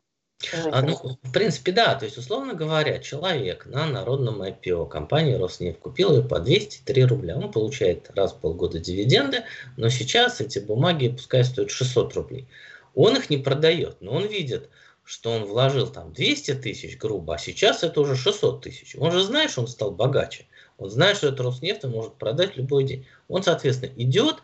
а, 0.72 0.82
ну, 0.82 0.96
в 1.22 1.32
принципе, 1.32 1.72
да. 1.72 1.96
То 1.96 2.06
есть, 2.06 2.18
условно 2.18 2.54
говоря, 2.54 3.00
человек 3.00 3.66
на 3.66 3.86
народном 3.86 4.42
IPO 4.42 4.88
компании 4.88 5.34
Роснефть 5.34 5.80
купил 5.80 6.16
ее 6.16 6.24
по 6.24 6.40
203 6.40 7.06
рубля. 7.06 7.38
Он 7.38 7.52
получает 7.52 8.10
раз 8.16 8.34
в 8.34 8.38
полгода 8.38 8.80
дивиденды, 8.80 9.44
но 9.76 9.90
сейчас 9.90 10.40
эти 10.40 10.60
бумаги 10.60 11.10
пускай 11.10 11.44
стоят 11.44 11.72
600 11.72 12.14
рублей. 12.16 12.48
Он 12.96 13.18
их 13.18 13.30
не 13.30 13.38
продает, 13.38 13.98
но 14.00 14.14
он 14.14 14.28
видит, 14.28 14.70
что 15.04 15.32
он 15.32 15.44
вложил 15.44 15.88
там 15.88 16.14
200 16.14 16.56
тысяч 16.56 16.98
грубо, 16.98 17.36
а 17.36 17.38
сейчас 17.38 17.84
это 17.84 18.00
уже 18.00 18.16
600 18.16 18.62
тысяч. 18.62 18.96
Он 18.98 19.12
же 19.12 19.24
знает, 19.24 19.52
что 19.52 19.62
он 19.62 19.68
стал 19.68 19.92
богаче. 19.92 20.46
Он 20.78 20.90
знает, 20.90 21.18
что 21.18 21.28
это 21.28 21.44
Роснефть 21.44 21.84
он 21.84 21.92
может 21.92 22.14
продать 22.16 22.56
любой 22.56 22.86
день. 22.86 23.06
Он, 23.28 23.44
соответственно, 23.44 23.92
идет 23.98 24.38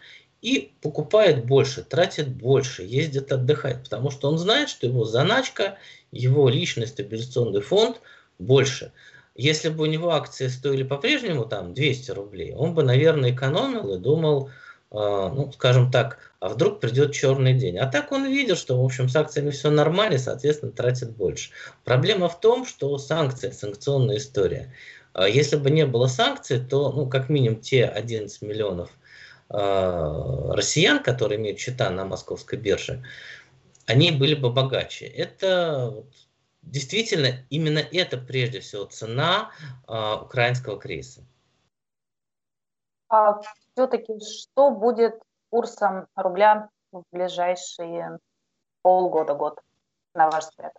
и 0.46 0.76
покупает 0.80 1.48
больше, 1.48 1.82
тратит 1.82 2.28
больше, 2.28 2.84
ездит 2.84 3.32
отдыхать, 3.32 3.82
потому 3.84 4.12
что 4.12 4.30
он 4.30 4.38
знает, 4.38 4.70
что 4.70 4.86
его 4.86 5.04
заначка, 5.04 5.80
его 6.12 6.50
личный 6.50 6.86
стабилизационный 6.86 7.62
фонд 7.62 8.00
больше. 8.38 8.92
Если 9.34 9.70
бы 9.70 9.86
у 9.86 9.88
него 9.88 10.12
акции 10.12 10.48
стоили 10.48 10.84
по-прежнему 10.84 11.46
там 11.46 11.74
200 11.74 12.12
рублей, 12.12 12.54
он 12.54 12.76
бы, 12.76 12.84
наверное, 12.84 13.32
экономил 13.32 13.96
и 13.96 13.98
думал, 13.98 14.50
э, 14.92 14.94
ну, 14.94 15.52
скажем 15.52 15.90
так, 15.90 16.20
а 16.40 16.50
вдруг 16.50 16.80
придет 16.80 17.12
черный 17.12 17.56
день. 17.56 17.80
А 17.80 17.88
так 17.88 18.12
он 18.12 18.28
видел, 18.28 18.56
что, 18.56 18.80
в 18.80 18.86
общем, 18.86 19.10
с 19.10 19.16
акциями 19.16 19.50
все 19.50 19.72
нормально, 19.72 20.20
соответственно, 20.20 20.72
тратит 20.72 21.10
больше. 21.10 21.50
Проблема 21.84 22.30
в 22.30 22.40
том, 22.40 22.68
что 22.68 22.96
санкции, 23.00 23.50
санкционная 23.50 24.18
история. 24.18 24.72
А 25.14 25.28
если 25.28 25.56
бы 25.56 25.72
не 25.72 25.88
было 25.88 26.06
санкций, 26.06 26.60
то, 26.60 26.92
ну, 26.92 27.10
как 27.10 27.30
минимум, 27.30 27.62
те 27.62 27.86
11 27.86 28.44
миллионов 28.44 28.92
россиян, 29.50 31.04
которые 31.04 31.40
имеют 31.40 31.60
счета 31.60 31.90
на 31.90 32.06
московской 32.06 32.58
бирже, 32.58 33.04
они 33.86 34.12
были 34.12 34.36
бы 34.36 34.52
богаче. 34.52 35.06
Это 35.06 36.04
действительно 36.66 37.46
именно 37.50 37.80
это 37.80 38.18
прежде 38.18 38.60
всего 38.60 38.86
цена 38.86 39.52
э, 39.88 40.16
украинского 40.24 40.80
кризиса. 40.80 41.22
А 43.08 43.40
все-таки 43.74 44.14
что 44.20 44.72
будет 44.72 45.22
курсом 45.50 46.08
рубля 46.16 46.70
в 46.92 47.04
ближайшие 47.12 48.18
полгода-год, 48.82 49.62
на 50.16 50.30
ваш 50.30 50.46
взгляд? 50.46 50.74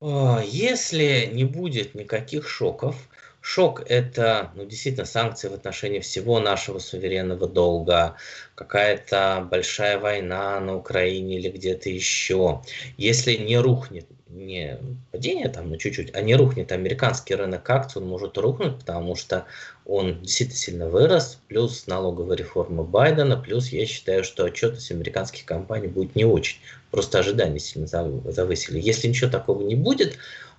А, 0.00 0.40
если 0.42 1.26
не 1.32 1.44
будет 1.44 1.94
никаких 1.94 2.48
шоков, 2.48 3.08
Шок– 3.40 3.82
это 3.88 4.50
ну, 4.54 4.64
действительно 4.64 5.06
санкции 5.06 5.48
в 5.48 5.54
отношении 5.54 6.00
всего 6.00 6.40
нашего 6.40 6.78
суверенного 6.80 7.48
долга, 7.48 8.16
какая-то 8.54 9.46
большая 9.50 9.98
война 9.98 10.58
на 10.60 10.76
Украине 10.76 11.38
или 11.38 11.48
где-то 11.48 11.88
еще. 11.88 12.62
Если 12.96 13.34
не 13.34 13.58
рухнет, 13.58 14.06
не 14.28 14.78
падение 15.10 15.48
там, 15.48 15.70
ну 15.70 15.76
чуть-чуть, 15.76 16.14
а 16.14 16.20
не 16.20 16.34
рухнет 16.34 16.72
американский 16.72 17.34
рынок 17.34 17.68
акций, 17.70 18.02
он 18.02 18.08
может 18.08 18.36
рухнуть, 18.36 18.78
потому 18.78 19.16
что 19.16 19.46
он 19.86 20.20
действительно 20.20 20.58
сильно 20.58 20.88
вырос, 20.88 21.38
плюс 21.48 21.86
налоговая 21.86 22.36
реформа 22.36 22.82
Байдена, 22.82 23.36
плюс 23.36 23.68
я 23.68 23.86
считаю, 23.86 24.24
что 24.24 24.44
отчетность 24.44 24.90
американских 24.90 25.44
компаний 25.46 25.88
будет 25.88 26.14
не 26.14 26.24
очень. 26.24 26.58
Просто 26.90 27.18
ожидания 27.18 27.58
сильно 27.58 27.86
завысили. 27.86 28.80
Если 28.80 29.08
ничего 29.08 29.30
такого 29.30 29.62
не 29.62 29.74
будет, 29.74 30.18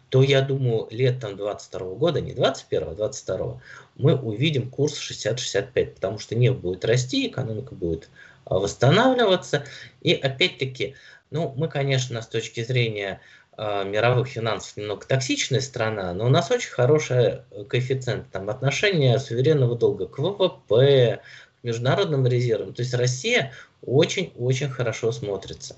то 0.09 0.23
я 0.23 0.41
думаю, 0.41 0.87
летом 0.89 1.37
22 1.37 1.95
года, 1.95 2.19
не 2.19 2.33
21, 2.33 2.89
а 2.89 2.93
22, 2.95 3.61
мы 3.95 4.15
увидим 4.15 4.69
курс 4.69 4.99
60-65, 4.99 5.85
потому 5.93 6.19
что 6.19 6.35
нефть 6.35 6.57
будет 6.57 6.83
расти, 6.83 7.27
экономика 7.27 7.75
будет 7.75 8.09
а, 8.45 8.55
восстанавливаться. 8.55 9.65
И 10.01 10.13
опять-таки, 10.13 10.95
ну, 11.29 11.53
мы, 11.55 11.67
конечно, 11.67 12.21
с 12.21 12.27
точки 12.27 12.63
зрения 12.63 13.21
э, 13.55 13.83
мировых 13.85 14.27
финансов 14.27 14.77
немного 14.77 15.05
токсичная 15.05 15.61
страна, 15.61 16.11
но 16.13 16.25
у 16.25 16.29
нас 16.29 16.49
очень 16.49 16.71
хороший 16.71 17.41
коэффициент 17.67 18.31
там, 18.31 18.49
отношения 18.49 19.19
суверенного 19.19 19.77
долга 19.77 20.07
к 20.07 20.17
ВВП, 20.17 21.21
к 21.61 21.63
международным 21.63 22.25
резервам. 22.25 22.73
То 22.73 22.81
есть 22.81 22.95
Россия 22.95 23.53
очень-очень 23.83 24.69
хорошо 24.69 25.11
смотрится. 25.11 25.75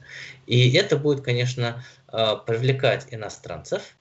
И 0.48 0.74
это 0.74 0.96
будет, 0.96 1.22
конечно, 1.22 1.84
привлекать 2.08 3.08
иностранцев, 3.12 3.82
а, 3.82 4.01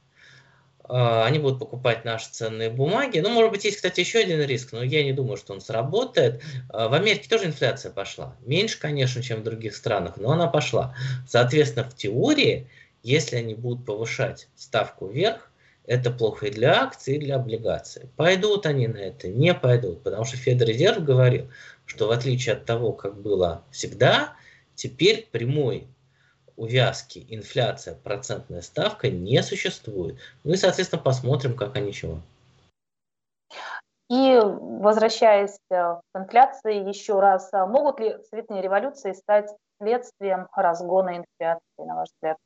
они 0.91 1.39
будут 1.39 1.59
покупать 1.59 2.05
наши 2.05 2.31
ценные 2.31 2.71
бумаги. 2.71 3.21
Ну, 3.21 3.31
может 3.31 3.53
быть, 3.53 3.65
есть, 3.65 3.77
кстати, 3.77 4.01
еще 4.01 4.21
один 4.21 4.43
риск, 4.43 4.73
но 4.73 4.83
я 4.83 5.05
не 5.05 5.13
думаю, 5.13 5.37
что 5.37 5.53
он 5.53 5.61
сработает. 5.61 6.43
А, 6.69 6.89
в 6.89 6.95
Америке 6.95 7.29
тоже 7.29 7.47
инфляция 7.47 7.93
пошла. 7.93 8.37
Меньше, 8.41 8.79
конечно, 8.79 9.23
чем 9.23 9.41
в 9.41 9.45
других 9.45 9.77
странах, 9.77 10.17
но 10.17 10.33
она 10.33 10.47
пошла. 10.47 10.95
Соответственно, 11.29 11.89
в 11.89 11.95
теории, 11.95 12.69
если 13.03 13.37
они 13.37 13.55
будут 13.55 13.87
повышать 13.87 14.49
ставку 14.57 15.07
вверх, 15.07 15.51
это 15.87 16.11
плохо 16.11 16.47
и 16.47 16.51
для 16.51 16.83
акций, 16.83 17.17
и 17.17 17.19
для 17.19 17.37
облигаций. 17.37 18.09
Пойдут 18.17 18.67
они 18.67 18.87
на 18.87 18.99
это? 18.99 19.29
Не 19.29 19.55
пойдут, 19.55 20.03
потому 20.03 20.25
что 20.25 20.37
Федрезерв 20.37 21.05
говорил, 21.05 21.49
что 21.87 22.07
в 22.07 22.11
отличие 22.11 22.55
от 22.55 22.65
того, 22.65 22.93
как 22.93 23.21
было 23.21 23.65
всегда, 23.71 24.35
теперь 24.75 25.29
прямой 25.31 25.89
увязки 26.61 27.25
инфляция, 27.31 27.95
процентная 27.95 28.61
ставка 28.61 29.11
не 29.11 29.43
существует. 29.43 30.19
Ну 30.45 30.53
и, 30.53 30.57
соответственно, 30.57 31.03
посмотрим, 31.03 31.57
как 31.57 31.75
они 31.75 31.93
чего. 31.93 32.21
И 34.11 34.39
возвращаясь 34.43 35.57
к 35.71 36.01
инфляции 36.15 36.87
еще 36.87 37.19
раз, 37.19 37.49
а 37.53 37.65
могут 37.67 37.99
ли 37.99 38.17
цветные 38.29 38.61
революции 38.61 39.13
стать 39.13 39.49
следствием 39.81 40.49
разгона 40.55 41.17
инфляции, 41.17 41.63
на 41.79 41.95
ваш 41.95 42.09
взгляд? 42.15 42.37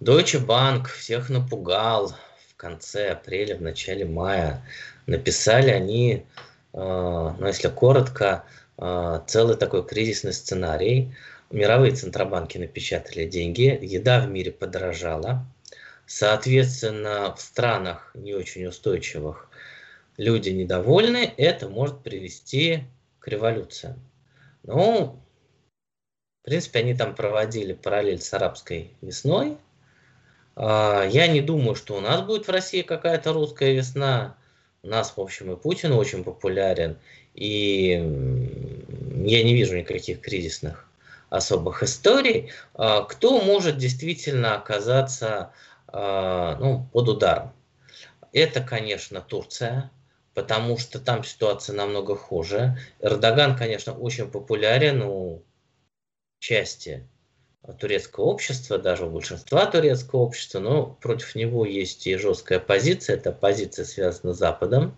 Deutsche 0.00 0.44
Bank 0.44 0.86
всех 0.88 1.30
напугал 1.30 2.08
в 2.48 2.56
конце 2.56 3.12
апреля, 3.12 3.56
в 3.56 3.62
начале 3.62 4.04
мая. 4.04 4.62
Написали 5.06 5.70
они, 5.70 6.26
э, 6.72 6.78
ну 7.38 7.46
если 7.46 7.68
коротко, 7.68 8.44
э, 8.78 9.20
целый 9.28 9.56
такой 9.56 9.86
кризисный 9.86 10.32
сценарий– 10.32 11.14
мировые 11.50 11.94
центробанки 11.94 12.58
напечатали 12.58 13.26
деньги, 13.26 13.78
еда 13.82 14.20
в 14.20 14.28
мире 14.28 14.52
подорожала, 14.52 15.46
соответственно, 16.06 17.34
в 17.34 17.40
странах 17.40 18.10
не 18.14 18.34
очень 18.34 18.66
устойчивых 18.66 19.48
люди 20.16 20.50
недовольны, 20.50 21.32
это 21.36 21.68
может 21.68 22.02
привести 22.02 22.84
к 23.18 23.28
революциям. 23.28 24.00
Ну, 24.62 25.20
в 26.42 26.44
принципе, 26.44 26.80
они 26.80 26.94
там 26.94 27.14
проводили 27.14 27.72
параллель 27.72 28.20
с 28.20 28.32
арабской 28.32 28.92
весной. 29.00 29.58
А, 30.54 31.04
я 31.04 31.26
не 31.26 31.40
думаю, 31.40 31.74
что 31.74 31.96
у 31.96 32.00
нас 32.00 32.22
будет 32.22 32.46
в 32.46 32.50
России 32.50 32.82
какая-то 32.82 33.32
русская 33.32 33.72
весна. 33.72 34.36
У 34.82 34.88
нас, 34.88 35.16
в 35.16 35.20
общем, 35.20 35.52
и 35.52 35.56
Путин 35.56 35.92
очень 35.92 36.22
популярен, 36.22 36.98
и 37.34 37.88
я 39.24 39.42
не 39.42 39.54
вижу 39.54 39.76
никаких 39.76 40.20
кризисных 40.20 40.88
особых 41.30 41.82
историй, 41.82 42.50
а, 42.74 43.02
кто 43.02 43.40
может 43.40 43.78
действительно 43.78 44.54
оказаться 44.56 45.52
а, 45.88 46.56
ну, 46.56 46.86
под 46.92 47.08
ударом. 47.08 47.52
Это, 48.32 48.60
конечно, 48.60 49.20
Турция, 49.20 49.90
потому 50.34 50.78
что 50.78 51.00
там 51.00 51.24
ситуация 51.24 51.74
намного 51.74 52.16
хуже. 52.16 52.78
Эрдоган, 53.00 53.56
конечно, 53.56 53.94
очень 53.94 54.30
популярен 54.30 55.02
у 55.02 55.42
части 56.38 57.08
турецкого 57.78 58.26
общества, 58.26 58.78
даже 58.78 59.06
у 59.06 59.10
большинства 59.10 59.66
турецкого 59.66 60.20
общества, 60.20 60.60
но 60.60 60.86
против 60.86 61.34
него 61.34 61.64
есть 61.64 62.06
и 62.06 62.16
жесткая 62.16 62.60
позиция, 62.60 63.16
эта 63.16 63.32
позиция 63.32 63.84
связана 63.84 64.34
с 64.34 64.38
Западом. 64.38 64.96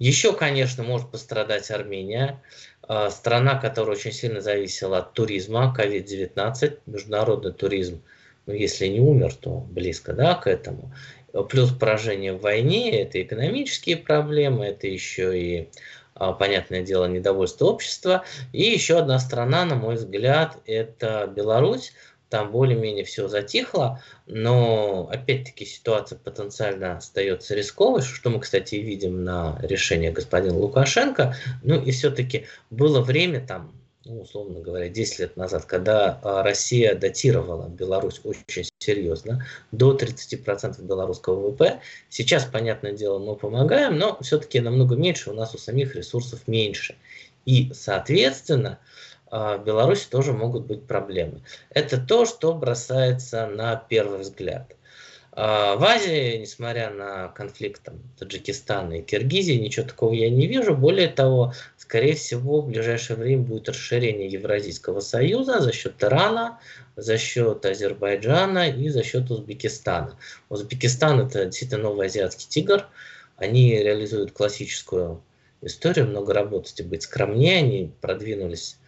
Еще, 0.00 0.32
конечно, 0.32 0.82
может 0.82 1.10
пострадать 1.10 1.70
Армения. 1.70 2.42
А, 2.82 3.10
страна, 3.10 3.56
которая 3.56 3.96
очень 3.96 4.12
сильно 4.12 4.40
зависела 4.40 4.98
от 4.98 5.12
туризма, 5.12 5.74
COVID-19, 5.78 6.78
международный 6.86 7.52
туризм, 7.52 8.02
ну, 8.46 8.54
если 8.54 8.86
не 8.86 9.00
умер, 9.00 9.34
то 9.34 9.58
близко 9.70 10.14
да, 10.14 10.34
к 10.34 10.46
этому. 10.46 10.92
Плюс 11.50 11.70
поражение 11.70 12.32
в 12.32 12.40
войне, 12.40 13.02
это 13.02 13.22
экономические 13.22 13.98
проблемы, 13.98 14.64
это 14.64 14.86
еще 14.86 15.38
и, 15.38 15.68
а, 16.14 16.32
понятное 16.32 16.80
дело, 16.80 17.04
недовольство 17.04 17.66
общества. 17.66 18.24
И 18.54 18.62
еще 18.62 18.98
одна 19.00 19.18
страна, 19.18 19.66
на 19.66 19.74
мой 19.74 19.96
взгляд, 19.96 20.56
это 20.64 21.30
Беларусь, 21.36 21.92
там 22.30 22.52
более-менее 22.52 23.04
все 23.04 23.28
затихло, 23.28 24.00
но 24.26 25.08
опять-таки 25.12 25.66
ситуация 25.66 26.16
потенциально 26.16 26.96
остается 26.96 27.54
рисковой, 27.54 28.02
что 28.02 28.30
мы, 28.30 28.40
кстати, 28.40 28.76
видим 28.76 29.24
на 29.24 29.58
решение 29.62 30.12
господина 30.12 30.56
Лукашенко. 30.56 31.34
Ну 31.62 31.82
и 31.82 31.90
все-таки 31.90 32.46
было 32.70 33.00
время 33.00 33.44
там, 33.44 33.74
ну, 34.04 34.20
условно 34.20 34.60
говоря, 34.60 34.88
10 34.88 35.18
лет 35.18 35.36
назад, 35.36 35.64
когда 35.64 36.20
а, 36.22 36.42
Россия 36.44 36.94
датировала 36.94 37.68
Беларусь 37.68 38.20
очень 38.22 38.68
серьезно, 38.78 39.44
до 39.72 39.96
30% 39.96 40.82
белорусского 40.82 41.48
ВВП. 41.48 41.80
Сейчас, 42.08 42.44
понятное 42.44 42.92
дело, 42.92 43.18
мы 43.18 43.34
помогаем, 43.34 43.98
но 43.98 44.16
все-таки 44.22 44.60
намного 44.60 44.94
меньше, 44.94 45.30
у 45.30 45.34
нас 45.34 45.54
у 45.54 45.58
самих 45.58 45.96
ресурсов 45.96 46.46
меньше. 46.46 46.94
И, 47.44 47.72
соответственно, 47.74 48.78
в 49.30 49.62
Беларуси 49.64 50.08
тоже 50.10 50.32
могут 50.32 50.66
быть 50.66 50.84
проблемы. 50.84 51.42
Это 51.70 52.00
то, 52.00 52.24
что 52.26 52.52
бросается 52.52 53.46
на 53.46 53.76
первый 53.76 54.20
взгляд. 54.20 54.74
А, 55.32 55.76
в 55.76 55.84
Азии, 55.84 56.38
несмотря 56.38 56.90
на 56.90 57.28
конфликт 57.28 57.82
там, 57.84 57.94
Таджикистана 58.18 58.94
и 58.94 59.02
Киргизии, 59.02 59.54
ничего 59.54 59.86
такого 59.86 60.12
я 60.12 60.28
не 60.28 60.46
вижу. 60.46 60.74
Более 60.74 61.08
того, 61.08 61.54
скорее 61.76 62.14
всего, 62.14 62.60
в 62.60 62.68
ближайшее 62.68 63.16
время 63.16 63.44
будет 63.44 63.68
расширение 63.68 64.28
Евразийского 64.28 65.00
союза 65.00 65.60
за 65.60 65.72
счет 65.72 66.02
Ирана, 66.02 66.58
за 66.96 67.16
счет 67.16 67.64
Азербайджана 67.64 68.68
и 68.70 68.88
за 68.88 69.04
счет 69.04 69.30
Узбекистана. 69.30 70.18
Узбекистан 70.48 71.20
это 71.20 71.44
действительно 71.44 71.84
новый 71.84 72.08
азиатский 72.08 72.48
тигр. 72.48 72.88
Они 73.36 73.78
реализуют 73.78 74.32
классическую 74.32 75.22
историю, 75.62 76.08
много 76.08 76.34
работать 76.34 76.80
и 76.80 76.82
быть 76.82 77.04
скромнее. 77.04 77.58
Они 77.58 77.92
продвинулись 78.00 78.78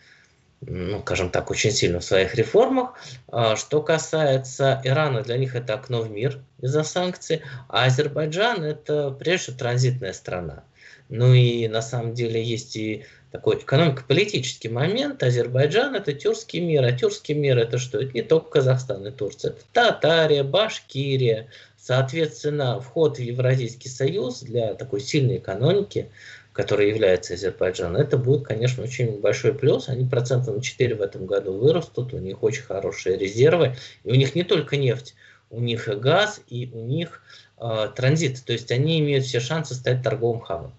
ну, 0.66 1.01
скажем 1.01 1.31
так, 1.31 1.51
очень 1.51 1.72
сильно 1.72 2.01
в 2.01 2.05
своих 2.05 2.35
реформах. 2.35 2.94
А, 3.29 3.57
что 3.57 3.83
касается 3.83 4.81
Ирана, 4.85 5.22
для 5.22 5.37
них 5.37 5.57
это 5.57 5.75
окно 5.75 6.03
в 6.03 6.11
мир 6.11 6.38
из-за 6.61 6.85
санкций, 6.85 7.42
а 7.68 7.85
Азербайджан 7.85 8.62
это 8.62 9.11
прежде 9.11 9.44
всего 9.44 9.59
транзитная 9.59 10.12
страна. 10.12 10.64
Ну 11.09 11.35
и 11.35 11.68
на 11.68 11.83
самом 11.83 12.14
деле 12.14 12.42
есть 12.42 12.77
и 12.77 13.05
такой 13.33 13.57
экономико-политический 13.57 14.68
момент. 14.68 15.22
Азербайджан– 15.22 15.94
это 15.96 16.12
тюркский 16.12 16.61
мир, 16.61 16.85
а 16.85 16.92
тюркский 16.92 17.35
мир– 17.35 17.59
это 17.59 17.79
что? 17.79 17.98
Это 17.98 18.12
не 18.12 18.22
только 18.22 18.51
Казахстан 18.51 19.07
и 19.07 19.11
Турция, 19.11 19.51
это 19.51 19.62
Татария, 19.72 20.44
Башкирия. 20.44 21.48
Соответственно, 21.77 22.81
вход 22.81 23.16
в 23.16 23.20
Евразийский 23.20 23.88
союз 23.88 24.40
для 24.40 24.75
такой 24.75 25.01
сильной 25.01 25.38
экономики, 25.38 26.11
которая 26.53 26.88
является 26.88 27.35
Азербайджан, 27.35 27.97
это 27.97 28.19
будет, 28.19 28.47
конечно, 28.47 28.83
очень 28.83 29.21
большой 29.21 29.55
плюс. 29.55 29.88
Они 29.88 30.09
процентов 30.09 30.55
на 30.55 30.62
4 30.62 30.95
в 30.95 31.01
этом 31.01 31.27
году 31.27 31.53
вырастут, 31.53 32.12
у 32.12 32.19
них 32.19 32.43
очень 32.43 32.62
хорошие 32.62 33.17
резервы. 33.17 33.75
И 34.05 34.11
у 34.11 34.15
них 34.15 34.35
не 34.35 34.43
только 34.43 34.77
нефть, 34.77 35.15
у 35.51 35.61
них 35.61 35.88
и 35.88 35.95
газ, 35.95 36.41
и 36.47 36.71
у 36.73 36.81
них 36.81 37.23
э, 37.59 37.88
транзит. 37.95 38.45
То 38.45 38.53
есть 38.53 38.71
они 38.71 39.01
имеют 39.01 39.25
все 39.25 39.41
шансы 39.41 39.75
стать 39.75 40.03
торговым 40.03 40.41
хабом. 40.41 40.73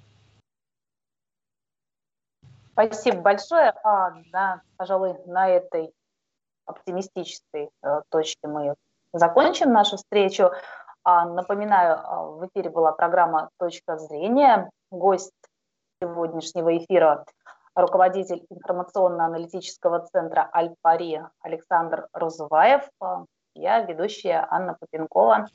Спасибо 2.74 3.22
большое. 3.22 3.74
А, 3.84 4.16
да, 4.32 4.62
пожалуй, 4.78 5.16
на 5.28 5.48
этой 5.50 5.92
оптимистической 6.66 7.70
э, 7.84 8.02
точке 8.10 8.48
мы 8.48 8.76
закончим 9.12 9.72
нашу 9.72 9.98
встречу. 9.98 10.52
А, 11.04 11.26
напоминаю, 11.26 12.00
а, 12.00 12.24
в 12.24 12.48
эфире 12.48 12.70
была 12.70 12.92
программа 12.92 13.50
«Точка 13.60 13.98
зрения». 13.98 14.70
Гость 14.90 15.32
сегодняшнего 16.04 16.78
эфира 16.78 17.26
руководитель 17.76 18.46
информационно-аналитического 18.50 20.06
центра 20.12 20.50
«Альпари» 20.52 21.22
Александр 21.42 22.08
Розуваев. 22.14 22.84
А, 23.00 23.26
я 23.56 23.80
ведущая 23.82 24.46
Анна 24.50 24.76
Попенкова. 24.80 25.48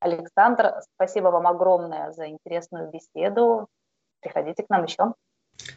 Александр, 0.00 0.74
спасибо 0.94 1.28
вам 1.28 1.46
огромное 1.46 2.10
за 2.10 2.26
интересную 2.26 2.90
беседу. 2.90 3.68
Приходите 4.20 4.64
к 4.64 4.68
нам 4.68 4.84
еще. 4.84 5.14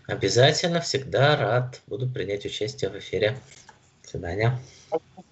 Обязательно, 0.08 0.82
всегда 0.82 1.38
рад 1.38 1.82
буду 1.88 2.10
принять 2.10 2.46
участие 2.46 2.90
в 2.90 2.98
эфире. 2.98 3.38
До 4.04 4.10
свидания. 4.10 4.58
Спасибо. 4.88 5.25